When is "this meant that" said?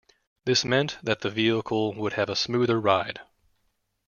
0.45-1.19